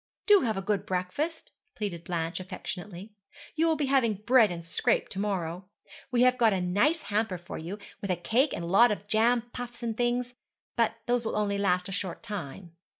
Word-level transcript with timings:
'Do 0.25 0.41
have 0.41 0.57
a 0.57 0.63
good 0.63 0.83
breakfast,' 0.83 1.51
pleaded 1.75 2.03
Blanche 2.03 2.39
affectionately; 2.39 3.11
'you 3.53 3.67
will 3.67 3.75
be 3.75 3.85
having 3.85 4.15
bread 4.15 4.49
and 4.49 4.65
scrape 4.65 5.07
to 5.09 5.19
morrow. 5.19 5.65
We 6.09 6.23
have 6.23 6.39
got 6.39 6.53
a 6.53 6.59
nice 6.59 7.01
hamper 7.03 7.37
for 7.37 7.59
you, 7.59 7.77
with 8.01 8.09
a 8.09 8.15
cake 8.15 8.51
and 8.51 8.63
a 8.63 8.67
lot 8.67 8.89
of 8.89 9.05
jam 9.05 9.43
puffs 9.53 9.83
and 9.83 9.95
things; 9.95 10.33
but 10.75 10.95
those 11.05 11.23
will 11.23 11.35
only 11.37 11.59
last 11.59 11.87
a 11.87 11.91
short 11.91 12.23
time.' 12.23 12.75